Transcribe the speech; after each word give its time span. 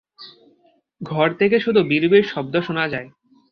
ঘর 1.01 1.27
থেকে 1.33 1.57
শুধু 1.59 1.79
বিড়বিড় 1.83 2.25
শব্দ 2.27 2.53
শোনা 2.61 2.85
যায়। 2.87 3.07